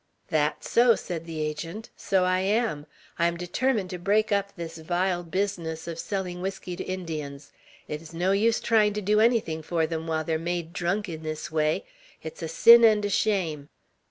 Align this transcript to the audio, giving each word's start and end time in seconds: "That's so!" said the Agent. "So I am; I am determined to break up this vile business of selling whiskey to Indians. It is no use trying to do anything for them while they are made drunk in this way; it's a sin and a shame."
"That's 0.29 0.67
so!" 0.67 0.95
said 0.95 1.25
the 1.25 1.39
Agent. 1.41 1.91
"So 1.95 2.23
I 2.23 2.39
am; 2.39 2.87
I 3.19 3.27
am 3.27 3.37
determined 3.37 3.91
to 3.91 3.99
break 3.99 4.31
up 4.31 4.51
this 4.55 4.77
vile 4.79 5.21
business 5.21 5.87
of 5.87 5.99
selling 5.99 6.41
whiskey 6.41 6.75
to 6.75 6.83
Indians. 6.83 7.51
It 7.87 8.01
is 8.01 8.11
no 8.11 8.31
use 8.31 8.59
trying 8.59 8.93
to 8.93 9.01
do 9.03 9.19
anything 9.19 9.61
for 9.61 9.85
them 9.85 10.07
while 10.07 10.23
they 10.23 10.33
are 10.33 10.39
made 10.39 10.73
drunk 10.73 11.07
in 11.07 11.21
this 11.21 11.51
way; 11.51 11.85
it's 12.23 12.41
a 12.41 12.47
sin 12.47 12.83
and 12.83 13.05
a 13.05 13.11
shame." 13.11 13.69